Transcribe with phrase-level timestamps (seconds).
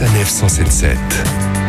[0.00, 0.98] Sanef 177.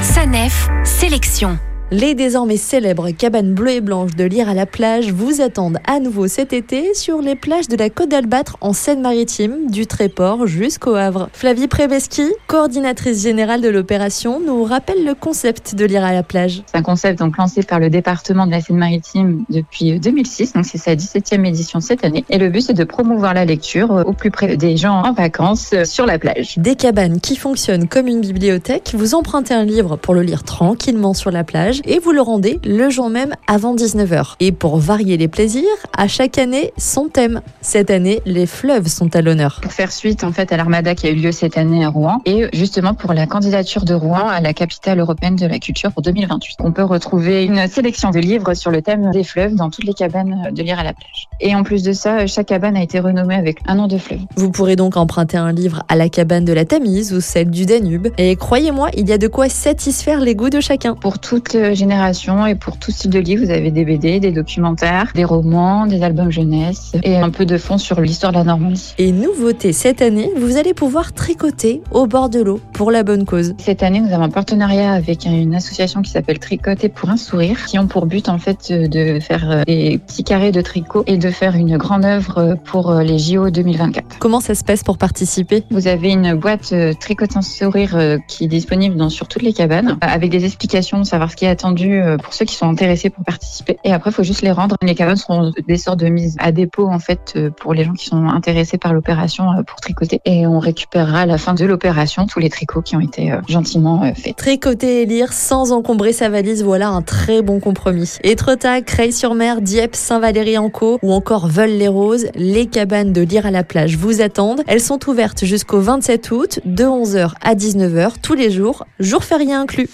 [0.00, 1.58] Sanef, sélection.
[1.90, 6.00] Les désormais célèbres cabanes bleues et blanches de Lire à la plage vous attendent à
[6.00, 10.94] nouveau cet été sur les plages de la Côte d'Albâtre en Seine-Maritime, du Tréport jusqu'au
[10.94, 11.28] Havre.
[11.34, 16.62] Flavie Prebeski, coordinatrice générale de l'opération, nous rappelle le concept de Lire à la plage.
[16.66, 20.78] C'est un concept donc lancé par le département de la Seine-Maritime depuis 2006, donc c'est
[20.78, 22.24] sa 17e édition cette année.
[22.30, 25.74] Et le but c'est de promouvoir la lecture au plus près des gens en vacances
[25.84, 26.54] sur la plage.
[26.56, 31.12] Des cabanes qui fonctionnent comme une bibliothèque, vous empruntez un livre pour le lire tranquillement
[31.12, 34.34] sur la plage et vous le rendez le jour même avant 19h.
[34.40, 35.64] Et pour varier les plaisirs,
[35.96, 37.40] à chaque année, son thème.
[37.60, 39.60] Cette année, les fleuves sont à l'honneur.
[39.62, 42.20] Pour faire suite en fait à l'armada qui a eu lieu cette année à Rouen
[42.24, 46.02] et justement pour la candidature de Rouen à la capitale européenne de la culture pour
[46.02, 46.58] 2028.
[46.60, 49.94] On peut retrouver une sélection de livres sur le thème des fleuves dans toutes les
[49.94, 51.28] cabanes de lire à la plage.
[51.40, 54.20] Et en plus de ça, chaque cabane a été renommée avec un nom de fleuve.
[54.36, 57.66] Vous pourrez donc emprunter un livre à la cabane de la Tamise ou celle du
[57.66, 58.08] Danube.
[58.18, 60.94] Et croyez-moi, il y a de quoi satisfaire les goûts de chacun.
[60.94, 65.12] Pour toute génération et pour tout style de livre, vous avez des BD, des documentaires,
[65.14, 68.94] des romans, des albums jeunesse et un peu de fond sur l'histoire de la Normandie.
[68.98, 73.24] Et nouveauté cette année, vous allez pouvoir tricoter au bord de l'eau pour la bonne
[73.24, 73.54] cause.
[73.58, 77.64] Cette année, nous avons un partenariat avec une association qui s'appelle Tricoter pour un sourire,
[77.66, 81.30] qui ont pour but en fait de faire des petits carrés de tricot et de
[81.30, 84.18] faire une grande œuvre pour les JO 2024.
[84.18, 85.62] Comment ça se passe pour participer?
[85.70, 89.96] Vous avez une boîte tricot sans sourire qui est disponible dans, sur toutes les cabanes
[90.00, 93.78] avec des explications, savoir ce qui est attendu pour ceux qui sont intéressés pour participer.
[93.84, 94.76] Et après, il faut juste les rendre.
[94.82, 98.06] Les cabanes seront des sortes de mises à dépôt en fait pour les gens qui
[98.06, 100.20] sont intéressés par l'opération pour tricoter.
[100.24, 104.12] Et on récupérera à la fin de l'opération tous les tricots qui ont été gentiment
[104.14, 104.36] faits.
[104.36, 108.18] Tricoter et lire sans encombrer sa valise, voilà un très bon compromis.
[108.22, 114.20] Étretat, Creil-sur-Mer, Dieppe, Saint-Valery-en-Caux ou encore Veules-les-Roses, les cabanes de lire à la plage vous
[114.20, 114.62] attendent.
[114.66, 119.54] Elles sont ouvertes jusqu'au 27 août de 11h à 19h tous les jours, jours fériés
[119.54, 119.88] inclus.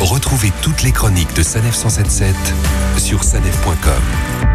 [0.00, 2.34] Retrouvez toutes les chroniques de Sanef 177
[2.98, 4.53] sur sanef.com.